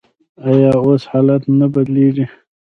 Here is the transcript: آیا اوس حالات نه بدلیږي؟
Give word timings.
آیا 0.49 0.71
اوس 0.85 1.01
حالات 1.11 1.43
نه 1.59 1.67
بدلیږي؟ 1.73 2.25